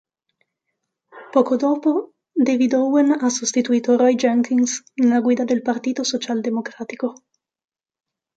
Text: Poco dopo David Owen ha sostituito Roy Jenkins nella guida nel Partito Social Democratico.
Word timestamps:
Poco 1.35 1.57
dopo 1.57 2.13
David 2.31 2.73
Owen 2.73 3.11
ha 3.11 3.29
sostituito 3.29 3.95
Roy 3.95 4.15
Jenkins 4.15 4.81
nella 4.95 5.19
guida 5.21 5.43
nel 5.43 5.61
Partito 5.61 6.03
Social 6.03 6.41
Democratico. 6.41 7.23